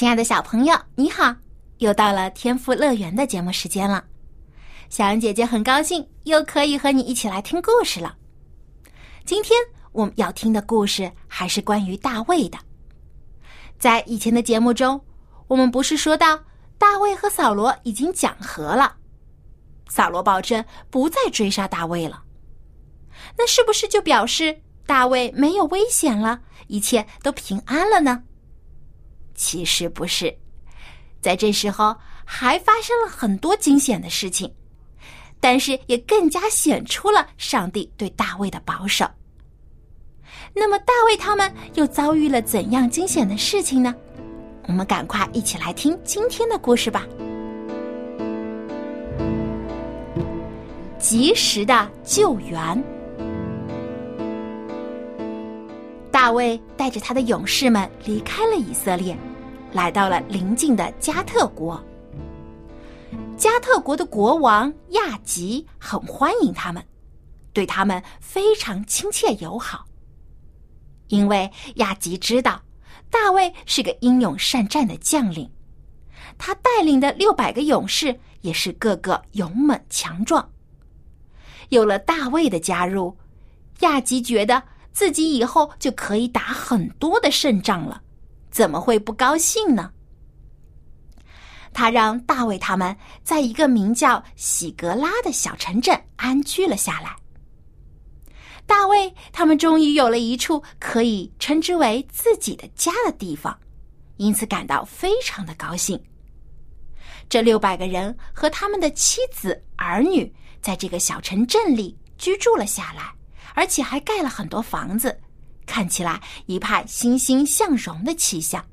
[0.00, 1.36] 亲爱的小朋友，你好！
[1.76, 4.02] 又到了天赋乐园的节目时间了。
[4.88, 8.16] 小杨姐姐很高兴又可以和你一起来听故事了。
[9.26, 9.60] 今天
[9.92, 12.56] 我们要听的故事还是关于大卫的。
[13.78, 14.98] 在以前的节目中，
[15.46, 16.40] 我们不是说到
[16.78, 18.96] 大卫和扫罗已经讲和了，
[19.90, 22.22] 扫罗保证不再追杀大卫了。
[23.36, 28.22] 那是不是就表示大卫没有危险了，一切都平安了呢？
[29.40, 30.36] 其实不是，
[31.22, 31.96] 在这时候
[32.26, 34.52] 还发生了很多惊险的事情，
[35.40, 39.06] 但是也更加显出了上帝对大卫的保守。
[40.54, 43.94] 那么大卫他们又遭遇了怎样惊险的事情呢？
[44.66, 47.06] 我们赶快一起来听今天的故事吧。
[50.98, 52.84] 及时的救援，
[56.10, 59.16] 大卫带着他的勇士们离开了以色列。
[59.72, 61.82] 来到了邻近的加特国。
[63.36, 66.84] 加特国的国王亚吉很欢迎他们，
[67.52, 69.86] 对他们非常亲切友好。
[71.08, 72.60] 因为亚吉知道
[73.10, 75.50] 大卫是个英勇善战的将领，
[76.36, 80.48] 他带领的六百个勇士也是个个勇猛强壮。
[81.70, 83.16] 有了大卫的加入，
[83.80, 84.62] 亚吉觉得
[84.92, 88.02] 自己以后就可以打很多的胜仗了。
[88.50, 89.92] 怎么会不高兴呢？
[91.72, 97.16] 他让大卫他们在一个名叫喜格拉的小城镇安居了下来。
[98.66, 103.56] 大卫他们终于有了一处可以称之为自己的家的地方，
[104.16, 106.00] 因此感到非常的高兴。
[107.28, 113.12] 这六百个人和他们的妻子儿女在这个小城镇里居住了下来，
[113.54, 115.20] 而且还盖了很多房子。
[115.70, 118.66] 看起来一派欣欣向荣的气象，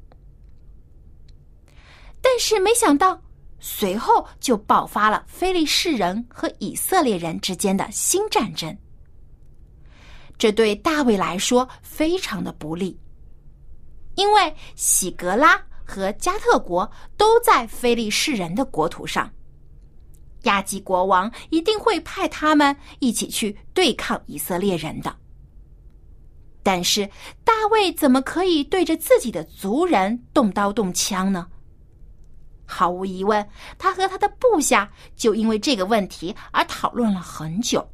[2.19, 3.21] 但是没想到
[3.59, 8.75] 随后就爆发了非利士人和以色列人之间的新战争。
[10.39, 12.99] 这对大卫来说非常的不利，
[14.15, 19.31] 因为喜格拉和加特国都在非利士人的国土上，
[20.43, 25.15] 亚基国王一定会派他们一起去对抗以色列人的。
[26.67, 27.09] 但是
[27.45, 31.47] 大卫怎么可以对着自己的族人动刀动枪呢？
[32.65, 33.47] 毫无疑问，
[33.77, 37.89] 他和他的部下就因为这个问题而讨论了很久。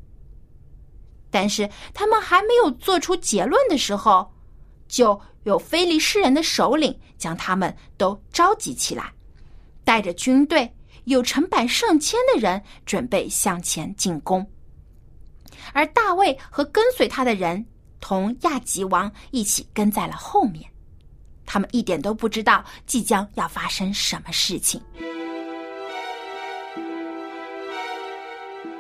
[1.30, 4.34] 但是他们还没有做出结论的时候，
[4.88, 9.14] 就有非利士人的首领将他们都召集起来，
[9.84, 14.44] 带着军队，有成百上千的人准备向前进攻。
[15.74, 17.64] 而大卫和跟随他的人。
[18.04, 20.62] 同亚吉王一起跟在了后面，
[21.46, 24.82] 他们一点都不知道即将要发生什么事情。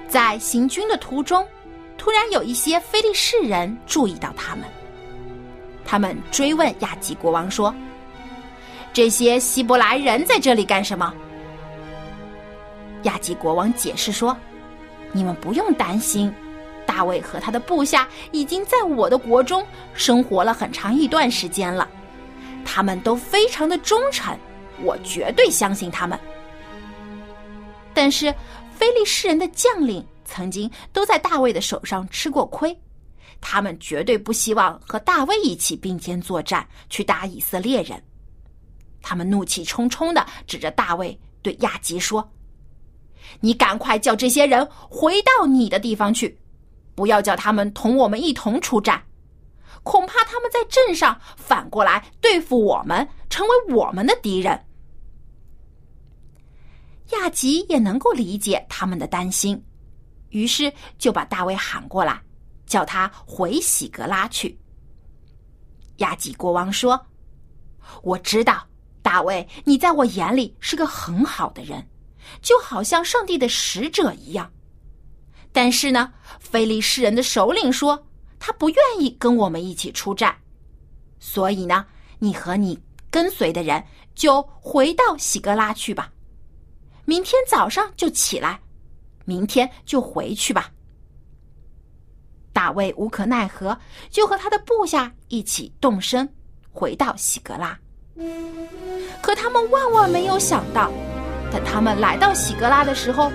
[0.09, 1.47] 在行军的途中，
[1.97, 4.66] 突然有一些非利士人注意到他们，
[5.85, 7.73] 他们追问亚吉国王说
[8.91, 11.13] ：“这些希伯来人在这里干什么？”
[13.03, 14.35] 亚吉国王解释说
[15.13, 16.31] ：“你们不用担心。”
[16.93, 19.65] 大卫和他的部下已经在我的国中
[19.95, 21.89] 生活了很长一段时间了，
[22.63, 24.37] 他们都非常的忠诚，
[24.83, 26.19] 我绝对相信他们。
[27.95, 28.31] 但是，
[28.75, 32.78] 非利士人的将领曾经都在大卫的手上吃过亏，
[33.41, 37.99] 他们绝对不希望和大卫一起并肩作战去打以色列人。
[39.01, 42.31] 他们怒气冲冲的指着大卫对亚吉说
[43.41, 46.37] ：“你赶快叫这些人回到你的地方去。”
[46.95, 49.03] 不要叫他们同我们一同出战，
[49.84, 54.66] 恐怕他们在镇上反过来对付我们，成为我们的敌人。
[57.11, 59.61] 亚吉也能够理解他们的担心，
[60.29, 62.22] 于是就把大卫喊过来，
[62.66, 64.57] 叫他回喜格拉去。
[65.97, 66.99] 亚吉国王说
[68.01, 68.66] ：“我知道，
[69.03, 71.87] 大卫，你在我眼里是个很好的人，
[72.41, 74.51] 就好像上帝的使者一样。”
[75.53, 78.05] 但是呢，菲利士人的首领说
[78.40, 80.35] 他不愿意跟我们一起出战，
[81.20, 81.85] 所以呢，
[82.20, 82.78] 你和你
[83.09, 83.82] 跟随的人
[84.16, 86.11] 就回到喜格拉去吧。
[87.05, 88.59] 明天早上就起来，
[89.26, 90.72] 明天就回去吧。”
[92.52, 93.78] 大卫无可奈何，
[94.09, 96.28] 就和他的部下一起动身，
[96.72, 97.78] 回到喜格拉。
[99.22, 100.91] 可他们万万没有想到，
[101.52, 103.32] 等他们来到喜格拉的时候，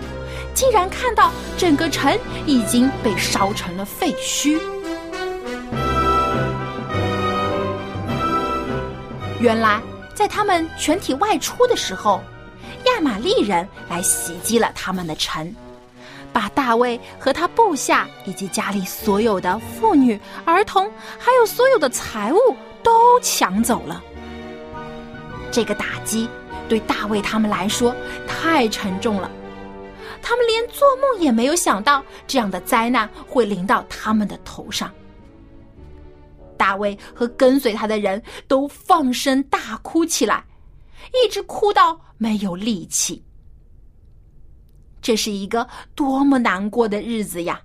[0.58, 4.58] 竟然看到整个城已经被烧成了废墟。
[9.38, 9.80] 原来，
[10.16, 12.20] 在他们全体外出的时候，
[12.86, 15.54] 亚玛力人来袭击了他们的城，
[16.32, 20.90] 把大卫和他部下以及家里所有的妇女、儿童，
[21.20, 22.38] 还有所有的财物
[22.82, 24.02] 都抢走了。
[25.52, 26.28] 这个打击
[26.68, 27.94] 对大卫他们来说
[28.26, 29.30] 太沉重了，
[30.22, 34.92] 他们连做梦也没有想到这样的灾难会临到他们的头上。
[36.56, 40.44] 大卫和跟随他的人都放声大哭起来，
[41.12, 43.24] 一直哭到没有力气。
[45.00, 47.60] 这是一个多么难过的日子呀！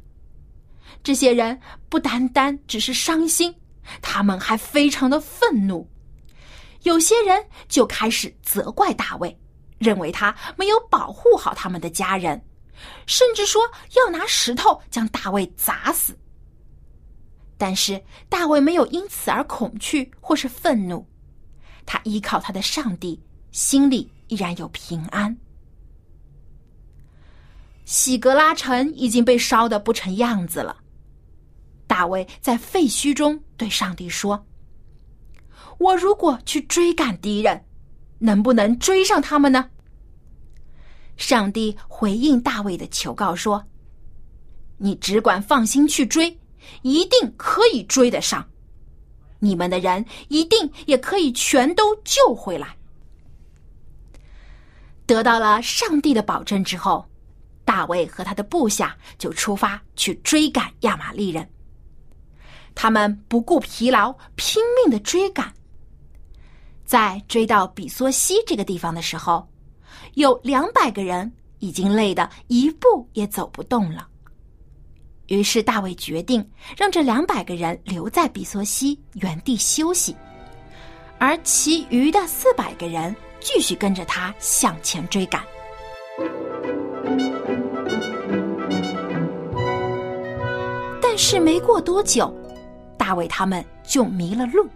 [1.02, 1.60] 这些人
[1.90, 3.54] 不单单只是伤心，
[4.02, 5.90] 他们还非常的愤怒。
[6.84, 9.38] 有些人就开始责怪大卫，
[9.84, 12.44] 认为他没有保护好他们的家人，
[13.06, 13.62] 甚至说
[13.96, 16.18] 要拿石头将大卫砸死。
[17.58, 21.06] 但是大卫没有因此而恐惧或是愤怒，
[21.86, 23.22] 他依靠他的上帝，
[23.52, 25.38] 心里依然有平安。
[27.86, 30.78] 喜格拉城已经被烧得不成样子了，
[31.86, 34.46] 大卫在废墟中对上帝说。
[35.78, 37.66] 我如果去追赶敌人，
[38.20, 39.70] 能不能追上他们呢？
[41.18, 43.63] 上帝回应大卫的求告说
[44.77, 46.38] ：“你只管放心去追，
[46.81, 48.48] 一定可以追得上。
[49.39, 52.75] 你们的人一定也可以全都救回来。”
[55.06, 57.06] 得到了上帝的保证之后，
[57.65, 61.48] 大卫和他的部下就出发去追赶亚玛利人。
[62.74, 65.54] 他们不顾疲劳，拼命的追赶。
[66.86, 69.48] 在追到比索西这个地方的时候，
[70.15, 74.07] 有两百个人已经累得一步也走不动了。
[75.27, 76.45] 于是大卫决定
[76.77, 80.15] 让这两百个人留在比索西原地休息，
[81.18, 85.42] 而其余的四百个人继续跟着他向前追赶。
[91.01, 92.31] 但是没过多久，
[92.98, 94.68] 大卫他们就迷了路。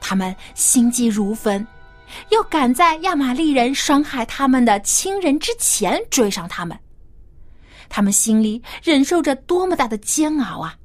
[0.00, 1.66] 他们心急如焚，
[2.30, 6.78] 要赶在亚玛利人伤害他们的亲人之前追上他们。
[7.88, 10.76] 他们心里忍受着多么大的煎熬啊！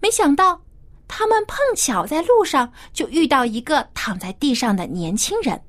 [0.00, 0.62] 没想到，
[1.06, 5.60] 他们碰巧在路上就遇到一个躺在地上的年轻人。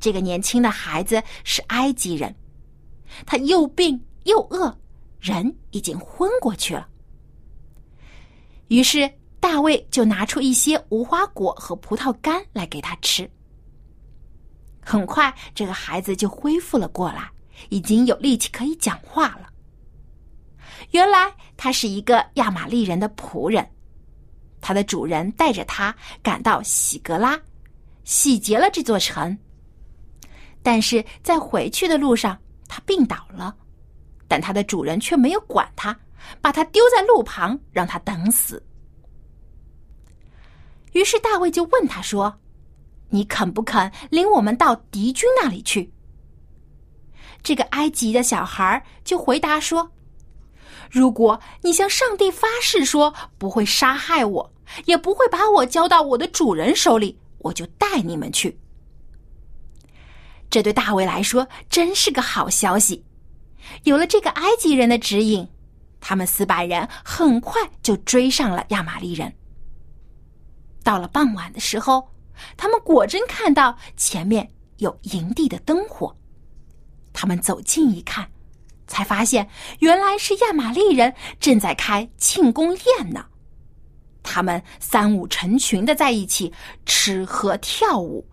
[0.00, 2.34] 这个年轻的孩子是埃及人，
[3.24, 4.76] 他又病又饿，
[5.20, 6.88] 人已经昏过去了。
[8.68, 9.10] 于是。
[9.44, 13.30] 大卫就拿出一些无花果和葡萄干来给他吃。
[14.80, 17.30] 很快，这个孩子就恢复了过来，
[17.68, 19.50] 已经有力气可以讲话了。
[20.92, 23.68] 原来他是一个亚玛利人的仆人，
[24.62, 27.38] 他的主人带着他赶到喜格拉，
[28.02, 29.36] 洗劫了这座城。
[30.62, 33.54] 但是在回去的路上，他病倒了，
[34.26, 35.94] 但他的主人却没有管他，
[36.40, 38.62] 把他丢在路旁，让他等死。
[40.94, 42.40] 于是大卫就问他说
[43.10, 45.92] ：“你肯不肯领我们到敌军那里去？”
[47.44, 49.90] 这个埃及的小孩就回答说
[50.90, 54.52] ：“如果你向上帝发誓说不会杀害我，
[54.86, 58.58] 也不会把我交到我的主人手里，我就带你们去。”
[60.48, 63.04] 这对大卫来说真是个好消息。
[63.82, 65.48] 有了这个埃及人的指引，
[66.00, 69.34] 他们四百人很快就追上了亚玛力人。
[70.84, 72.10] 到了傍晚的时候，
[72.56, 76.14] 他们果真看到前面有营地的灯火。
[77.12, 78.28] 他们走近一看，
[78.86, 79.48] 才发现
[79.78, 83.26] 原来是亚玛力人正在开庆功宴呢。
[84.22, 86.52] 他们三五成群的在一起
[86.84, 88.26] 吃喝跳舞，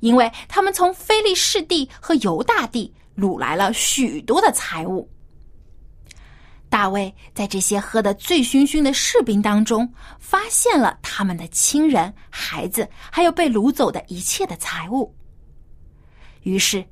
[0.00, 5.10] 因为他们从菲利士地和犹大地掳来了许多的财物。
[6.68, 15.14] 大卫在这些喝得醉醺醺的士兵当中，发现了他们的亲人、孩子，还有被掳走的一切的财物。
[16.42, 16.84] 于是，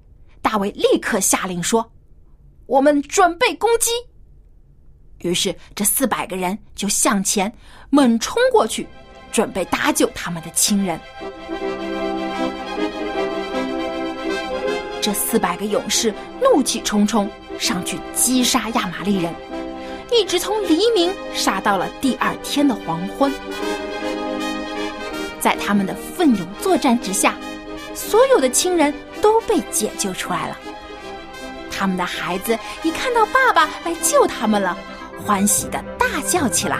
[0.42, 1.92] 大卫立刻下令说
[2.66, 3.90] ：“我们准备攻击。”
[5.20, 7.52] 于是这四百个人就向前
[7.90, 8.86] 猛冲过去，
[9.30, 11.00] 准备搭救他们的亲人。
[15.00, 19.32] 这四百个勇士怒气冲冲上去击杀亚玛力人，
[20.10, 23.32] 一直从黎明杀到了第二天的黄昏。
[25.40, 27.34] 在他们的奋勇作战之下，
[27.94, 30.58] 所有的亲人都被解救出来了。
[31.70, 34.76] 他们的孩子一看到爸爸来救他们了，
[35.24, 36.78] 欢喜的大叫起来；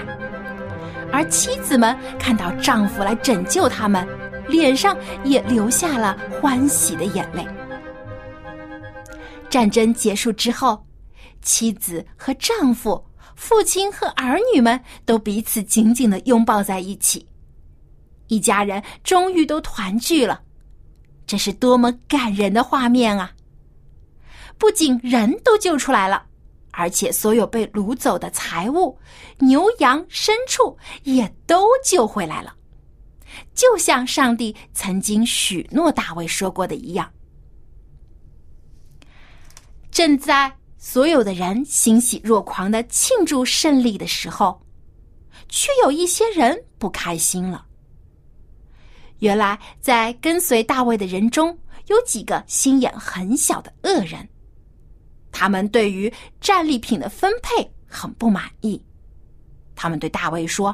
[1.13, 4.09] 而妻子们看到丈夫来拯救他们，
[4.49, 7.47] 脸上也流下了欢喜的眼泪。
[9.51, 10.87] 战争结束之后，
[11.43, 13.06] 妻子和丈夫、
[13.37, 17.25] 父亲和儿女们都彼此紧紧的拥抱在一起。
[18.29, 20.43] 一家人终于都团聚了，
[21.27, 23.33] 这是多么感人的画面啊！
[24.59, 26.27] 不仅人都救出来了，
[26.73, 28.99] 而且所有被掳走的财物、
[29.39, 32.55] 牛羊、牲畜也都救回来了，
[33.55, 37.09] 就像上帝曾经许诺大卫说过的一样。
[39.91, 40.53] 正在
[40.89, 44.63] 所有的人欣喜若狂的庆祝胜利的时候，
[45.49, 47.67] 却有一些人不开心了。
[49.19, 54.27] 原来，在跟随大卫的人中有几个心眼很小的恶人，
[55.33, 58.81] 他们对于战利品的分配很不满意。
[59.75, 60.73] 他们对大卫说：“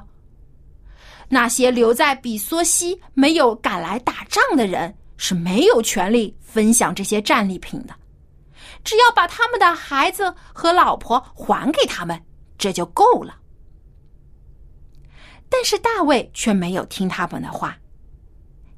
[1.27, 7.95] 那些留在比索西没有赶来打仗的人是没有权利分享这些战利品的。”
[8.85, 12.21] 只要把他们的孩子和老婆还给他们，
[12.59, 13.39] 这就够了。
[15.49, 17.77] 但是大卫却没有听他们的话，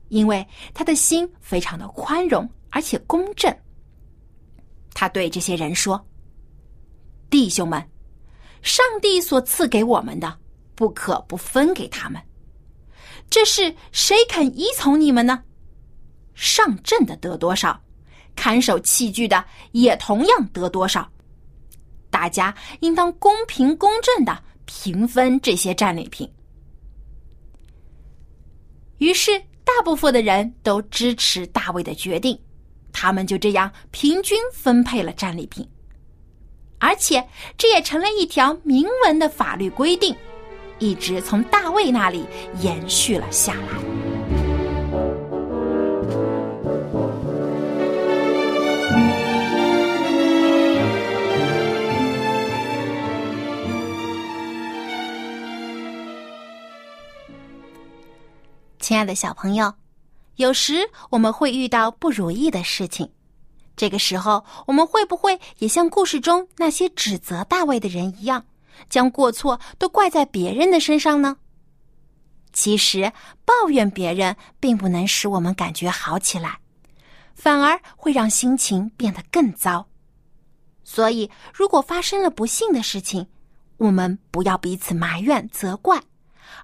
[0.09, 3.55] 因为他的心非常的宽容而且公正。
[4.93, 6.05] 他对这些人说
[7.31, 7.81] ：“弟兄们，
[8.63, 10.39] 上帝所赐给我们的，
[10.75, 12.21] 不可不分给他们。
[13.31, 15.43] 这是谁肯依从你们呢？
[16.35, 17.81] 上阵的得多少？”
[18.35, 21.09] 看守器具的也同样得多少？
[22.11, 26.31] 大家应当公平公正的平分这些战利品。
[28.99, 32.39] 于是，大部分的人都支持大卫的决定，
[32.93, 35.69] 他们就这样平均分配了战利品，
[36.79, 37.27] 而且
[37.59, 40.15] 这也成了一条明文的法律规定，
[40.79, 42.25] 一直从大卫那里
[42.61, 44.04] 延续了下来。
[58.95, 59.75] 亲爱的小朋友，
[60.37, 63.11] 有时我们会遇到不如意的事情，
[63.75, 68.45] 这个时候我们会不会也像故事中那些指责大卫的人一样，
[68.89, 71.39] 将过错都怪在别人的身上呢？
[72.53, 73.13] 其实
[73.45, 76.61] 抱怨别人并不能使我们感觉好起来，
[77.35, 79.89] 反而会让心情变得更糟。
[80.85, 83.27] 所以，如果发生了不幸的事情，
[83.79, 86.01] 我们不要彼此埋怨责怪。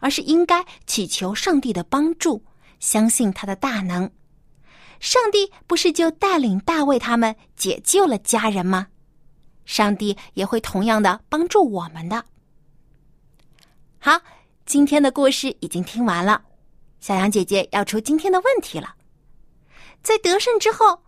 [0.00, 2.44] 而是应该祈求上帝的帮助，
[2.78, 4.10] 相信他的大能。
[5.00, 8.88] 上帝不是就带领大卫他们解救了家人吗？
[9.64, 12.25] 上帝也会同样的帮助我们的。
[13.99, 14.20] 好，
[14.66, 16.42] 今天的故事已经听完了，
[17.00, 18.94] 小羊姐姐要出今天的问题了。
[20.02, 21.02] 在得胜之后，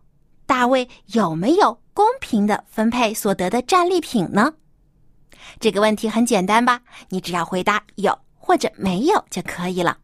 [0.46, 4.54] 大卫有没有公平的分配所得的战利品呢？
[5.60, 6.80] 这个问题很简单吧？
[7.08, 8.18] 你只要回答有。
[8.42, 9.96] 或者没有就可以了。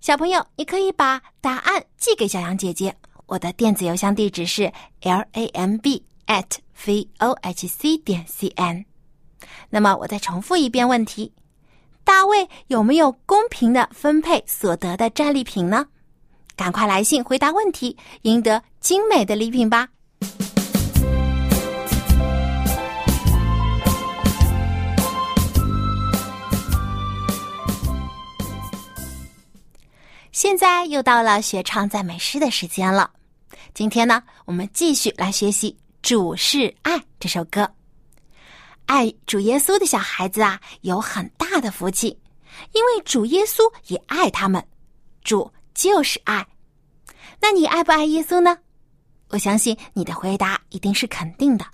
[0.00, 2.96] 小朋友，你可以把答案寄给小羊姐姐。
[3.26, 6.46] 我的电子邮箱地址是 l a m b at
[6.86, 8.84] v o h c 点 c n。
[9.68, 11.32] 那么，我再重复一遍问题：
[12.02, 15.86] 大卫有没有公平的分配所得的战利品呢？
[16.56, 19.88] 赶快来信回答问题，赢得精美的礼品吧！
[30.42, 33.10] 现在又到了学唱赞美诗的时间了。
[33.74, 35.70] 今天呢，我们继续来学习
[36.00, 37.70] 《主是爱》这首歌。
[38.86, 42.18] 爱主耶稣的小孩子啊，有很大的福气，
[42.72, 44.66] 因为主耶稣也爱他们。
[45.22, 46.46] 主就是爱。
[47.38, 48.56] 那你爱不爱耶稣呢？
[49.28, 51.66] 我相信你的回答一定是肯定的。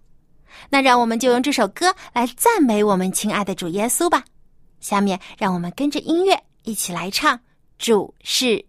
[0.68, 4.24] 那让我们就用这首歌来赞美我们亲爱的主耶稣吧。
[4.80, 7.38] 下面让我们跟着音乐一起来唱。
[7.78, 8.64] 主事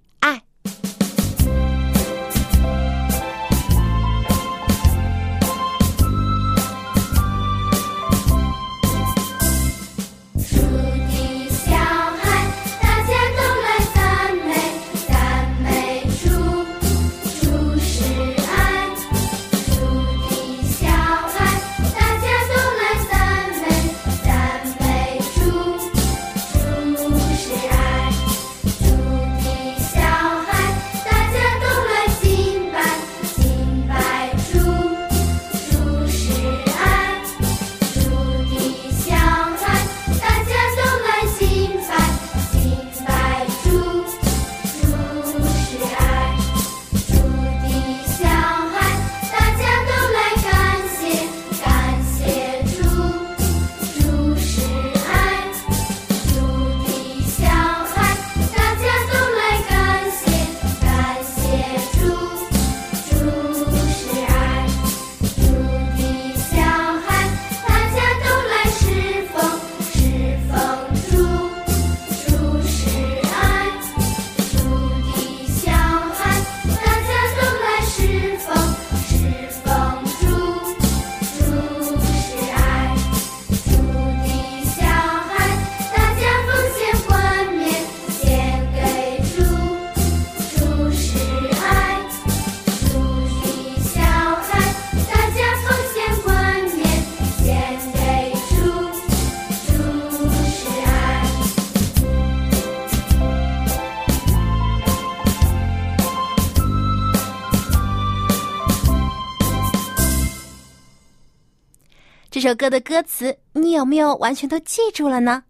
[112.47, 115.43] 这首歌的歌词，你有没有完全都记住了呢？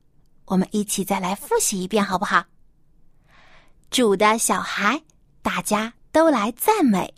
[0.45, 2.43] 我们一起再来复习一遍，好不好？
[3.91, 5.03] 主的小孩，
[5.43, 7.13] 大家都来赞美；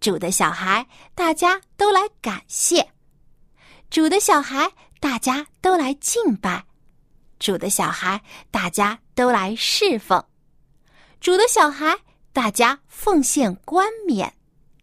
[0.00, 2.84] 主的小孩，大家都来感谢；
[3.88, 4.70] 主的小孩，
[5.00, 6.64] 大家都来敬拜；
[7.38, 8.20] 主的小孩，
[8.50, 10.22] 大家都来侍奉；
[11.22, 12.00] 主的小孩，
[12.34, 14.30] 大家奉献冠冕，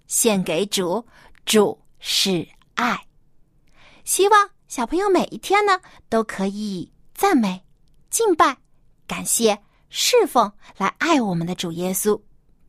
[0.08, 1.06] 献给主。
[1.46, 3.00] 主是爱。
[4.04, 7.64] 希望小朋友每一天呢，都可以赞美、
[8.10, 8.58] 敬拜、
[9.08, 12.20] 感谢、侍奉，来爱我们的主耶稣，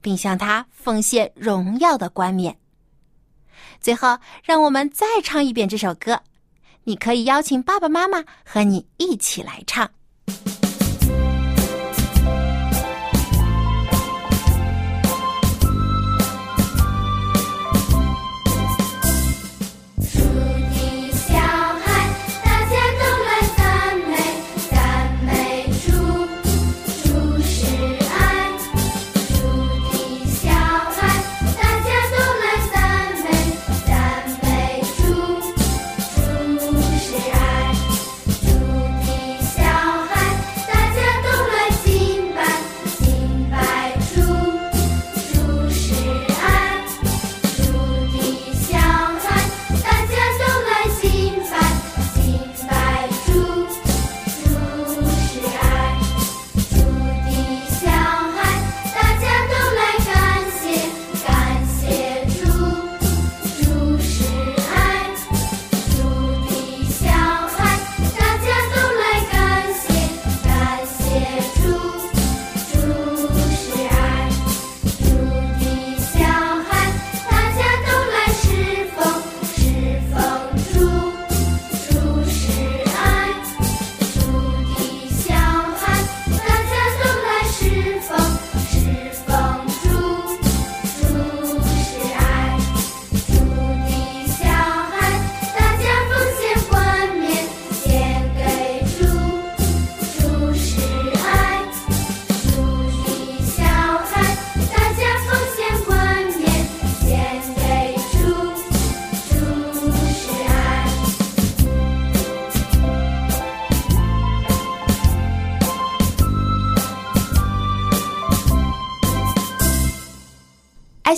[0.01, 2.59] 并向他奉献荣耀的冠冕。
[3.81, 6.21] 最后，让我们再唱一遍这首歌。
[6.85, 9.89] 你可以邀请爸爸妈妈和你一起来唱。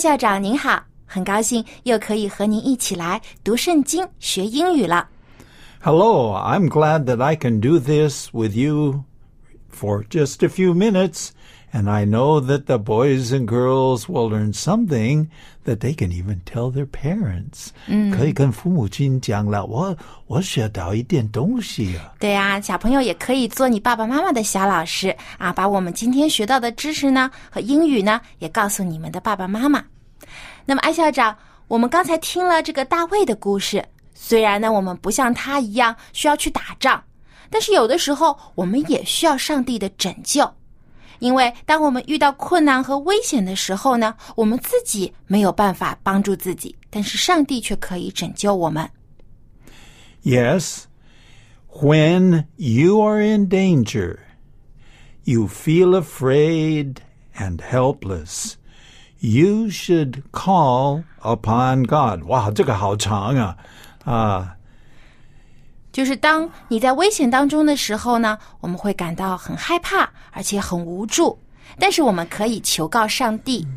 [0.04, 5.08] 校长您好，很高兴又可以和您一起来读圣经、学英语了。
[5.82, 9.04] Hello, I'm glad that I can do this with you
[9.70, 11.30] for just a few minutes,
[11.72, 15.28] and I know that the boys and girls will learn something
[15.64, 17.68] that they can even tell their parents.
[18.14, 19.96] 可以跟父母亲讲了，我
[20.26, 22.12] 我学到一点东西啊。
[22.18, 29.82] 对呀、小朋友也可以做你爸爸妈妈的小老师啊，把我们今天学到的知识呢和英语呢，也告诉你们的爸爸妈妈。
[30.65, 37.03] 那么，艾校长，我们刚才听了这个大卫的故事，虽然呢我们不像他一样需要去打仗，
[37.49, 40.51] 但是有的时候我们也需要上帝的拯救，
[41.19, 48.89] 因为当我们遇到困难和危险的时候呢，我们自己没有办法帮助自己，但是上帝却可以拯救我们。
[50.23, 50.85] Yes,
[51.69, 54.17] when you are in danger,
[55.25, 56.95] you feel afraid
[57.37, 58.53] and helpless.
[59.25, 62.27] You should call upon God.
[62.27, 63.57] 哇，这个好长啊！
[64.03, 64.55] 啊，
[65.91, 71.39] 就是当你在危险当中的时候呢，我们会感到很害怕，而且很无助。
[71.79, 73.67] 但是我们可以求告上帝，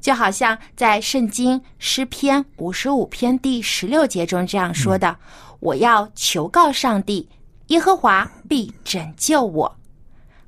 [0.00, 5.16] 就好像在圣经诗篇五十五篇第十六节中这样说的
[5.60, 7.28] ：“我要求告上帝，
[7.68, 9.76] 耶和华必拯救我。”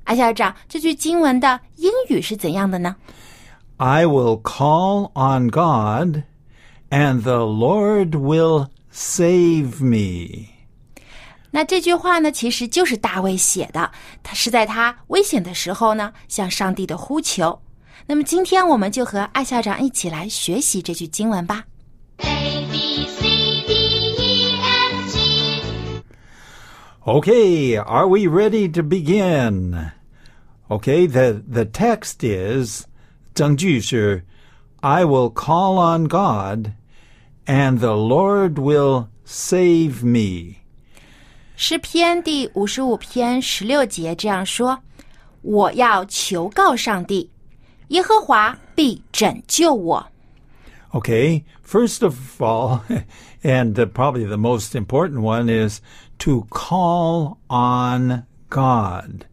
[0.03, 2.97] 艾校长，这句经文的英语是怎样的呢？
[3.80, 6.24] I will call on God,
[6.90, 10.48] and the Lord will save me.
[11.50, 13.90] 那这句话呢，其实就是大卫写的，
[14.22, 17.62] 他是在他危险的时候呢，向上帝的呼求。
[18.06, 21.64] 那么今天我们就和艾校长一起来学习这句经文吧。
[22.18, 23.22] A B C
[23.66, 23.72] D
[24.16, 26.02] E F G
[27.04, 29.92] Okay, are we ready to begin?
[30.68, 32.86] Okay, the, the text is
[33.40, 34.24] 证据是
[34.80, 36.72] I will call on God,
[37.46, 40.56] and the Lord will save me.
[41.56, 47.30] 诗篇第五十五篇十六节这样说：“我要求告上帝，
[47.88, 50.06] 耶和华必拯救我。
[50.92, 52.80] Okay, first of all,
[53.42, 55.80] and uh, probably the most important one is
[56.18, 59.26] to call on God.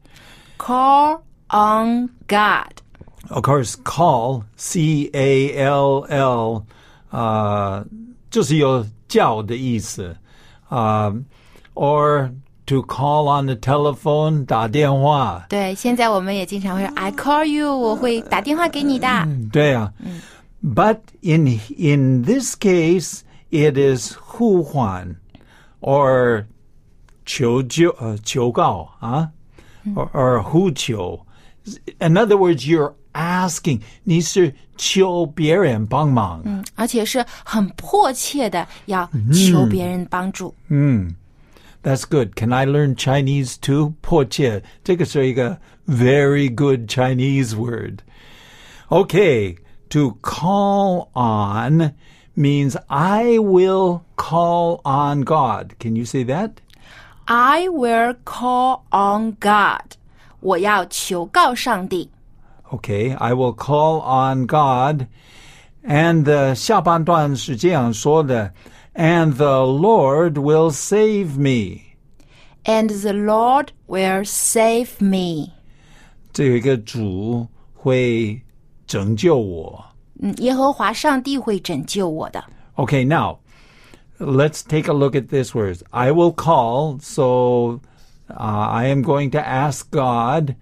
[0.58, 2.82] Call on God.
[3.30, 6.64] Of course, call, C A L L,
[7.10, 7.86] 呃，
[8.30, 10.16] 就是有叫的意思，
[10.68, 11.14] 啊、
[11.74, 12.32] or
[12.66, 19.08] to call on the telephone 打电话，对，现在我们也经常会说 I call you，我会打电话给你的。
[19.52, 19.94] 对啊。
[20.62, 23.22] But in in this case,
[23.52, 25.16] it is 呼唤
[25.82, 26.46] or
[27.26, 29.30] 求救呃求告啊
[29.96, 31.26] or, or 呼求。
[32.00, 36.42] In other words, you're asking 你是求别人帮忙。
[36.46, 40.54] 嗯，而且是很迫切的要求别人帮助。
[41.84, 42.36] That's good.
[42.36, 43.94] Can I learn Chinese too?
[44.02, 48.00] 迫切，这个是一个 very good Chinese word.
[48.88, 49.58] Okay,
[49.90, 51.94] to call on
[52.36, 55.74] means I will call on God.
[55.80, 56.52] Can you say that?
[57.26, 59.98] I will call on God，
[60.40, 62.10] 我要求告上帝。
[62.72, 65.08] Okay, I will call on God.
[65.84, 68.54] And the 下半段是这样说的
[68.96, 71.82] And the Lord will save me.
[72.64, 75.52] And the Lord will save me。
[76.32, 78.42] 这有一个主会
[78.88, 79.86] 拯救我。
[80.22, 82.44] 嗯，耶和华上帝会拯救我的。
[82.76, 83.40] Okay, now
[84.20, 85.82] let's take a look at this word.
[85.92, 87.82] I will call, so
[88.30, 90.56] uh, I am going to ask God.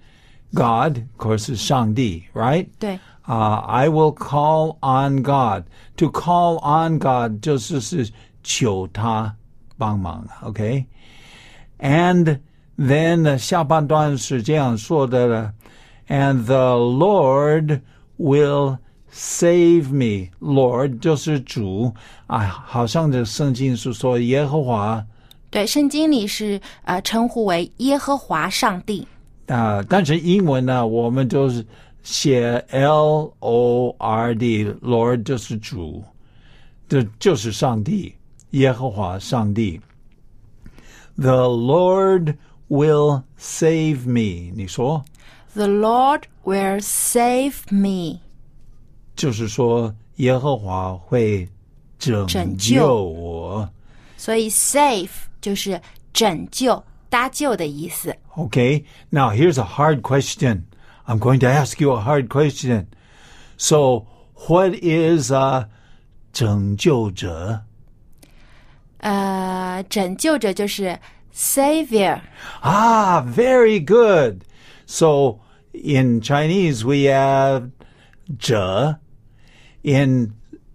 [0.54, 2.68] God, of course, is 上帝, right?
[2.80, 5.64] 对， Uh, I will call on God.
[5.98, 8.12] To call on God 就是是
[8.44, 9.36] 求他
[9.78, 10.86] 帮忙, okay?
[11.80, 12.40] And
[12.78, 15.54] then 呃下半段是这样说的了
[16.08, 17.82] And the Lord
[18.18, 18.80] will
[19.14, 20.32] save me.
[20.42, 21.94] Lord 就是主，
[22.28, 25.06] 啊，好像这圣经是说耶和华，
[25.50, 29.08] 对，圣经里是呃称呼为耶和华上帝。
[29.49, 31.65] 啊、但是英文呢，我们就是
[32.03, 36.03] 写 L O R D，Lord 就是主，
[36.89, 38.15] 这就是上帝，
[38.51, 39.81] 耶和华上帝。
[41.17, 42.35] The Lord
[42.69, 44.53] will save me。
[44.55, 45.05] 你说
[45.55, 48.21] ，The Lord will save me。
[49.15, 51.49] 就是说耶和华会
[51.99, 53.71] 拯拯救救我。
[54.17, 55.09] 所以 save
[55.41, 55.81] 就是
[56.13, 58.15] 拯救、搭救的意思。
[58.38, 60.68] Okay, now here's a hard question.
[61.08, 62.88] I'm going to ask you a hard question.
[63.58, 64.08] So,
[64.48, 65.68] what is a
[66.34, 67.64] 拯救者?
[69.00, 71.00] 呃，拯救者就是
[71.34, 72.22] savior。
[72.62, 74.42] Ah, very good.
[74.86, 75.40] So,
[75.74, 77.72] in Chinese we have
[78.40, 79.00] 者.
[79.84, 80.34] In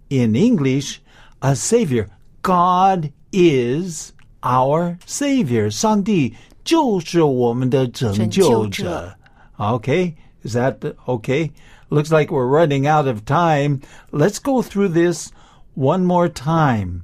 [0.09, 0.99] in English,
[1.41, 2.09] a savior.
[2.41, 4.11] God is
[4.41, 5.69] our savior.
[5.69, 8.69] 上帝 就是我们的拯救者。
[8.69, 9.13] 拯救者。
[9.57, 10.13] Okay,
[10.43, 11.51] is that the- okay?
[11.89, 13.79] Looks like we're running out of time.
[14.11, 15.31] Let's go through this
[15.75, 17.01] one more time.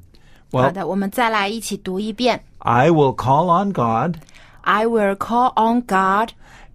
[0.51, 2.43] 好 Well, 的，我们再来一起读一遍。
[2.59, 4.17] I will call on God,
[4.61, 6.31] I will call on God,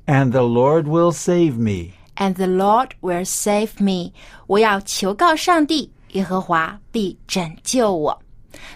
[0.06, 1.92] and the Lord will save me.
[2.16, 4.12] and the Lord will save me。
[4.48, 8.20] 我要求告上帝，耶和华必拯救我。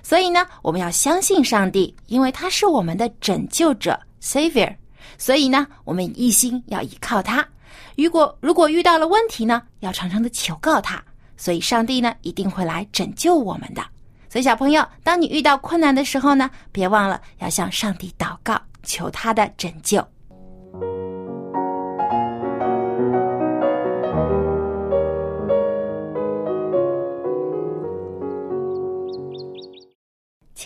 [0.03, 4.75] 所以呢，我们要相信上帝，因为他是我们的拯救者 （Savior）。
[5.17, 7.47] 所以呢，我们一心要依靠他。
[7.95, 11.03] 如果如果遇到了问题呢，要常常的求告他。
[11.35, 13.81] 所以上帝呢，一定会来拯救我们的。
[14.29, 20.05] 所以小朋友，当你遇到困难的时候呢，别忘了要向上帝祷告，求他的拯救。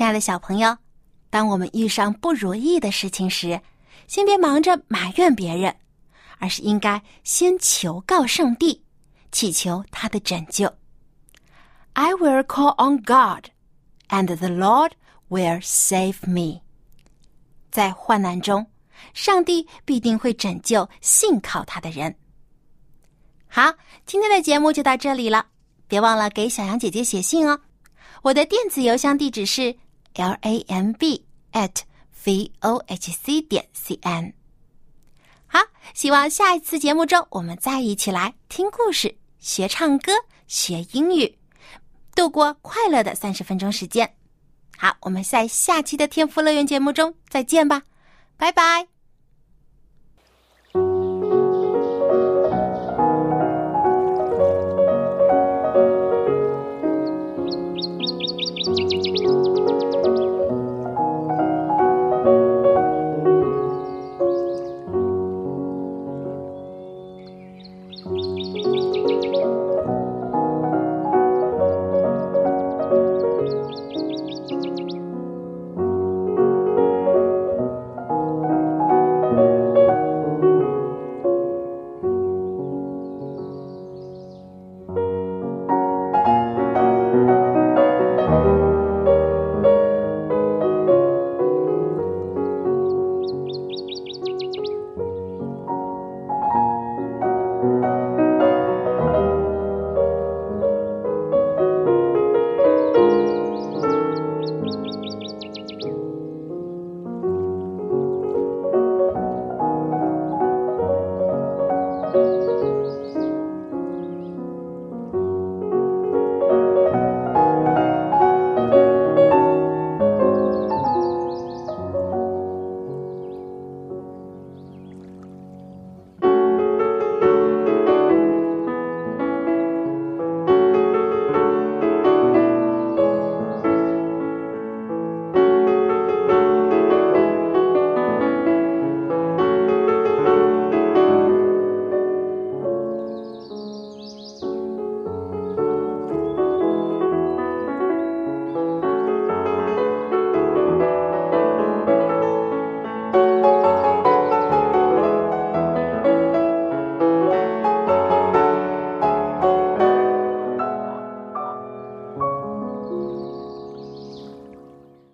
[0.01, 0.75] 亲爱的小朋友，
[1.29, 3.61] 当我们遇上不如意的事情时，
[4.07, 5.75] 先别忙着埋怨别人，
[6.39, 8.83] 而是应该先求告上帝，
[9.31, 10.65] 祈求他的拯救。
[11.93, 13.51] I will call on God,
[14.09, 14.93] and the Lord
[15.29, 16.61] will save me。
[17.69, 18.65] 在患难中，
[19.13, 22.15] 上帝必定会拯救信靠他的人。
[23.47, 23.71] 好，
[24.07, 25.45] 今天的节目就到这里了，
[25.87, 27.61] 别忘了给小羊姐姐写信哦。
[28.23, 29.75] 我的电子邮箱地址是
[30.15, 31.81] l a m b at
[32.25, 34.33] v o h c 点 c n。
[35.47, 35.59] 好，
[35.93, 40.13] 希望下一次节目中我们再一起来听故事、学唱歌、
[40.47, 41.37] 学英语，
[42.15, 44.15] 度过快乐的三十分钟时间。
[44.77, 47.83] 好，我们在下期的天赋乐园节目中再见吧，
[48.37, 49.00] 拜拜。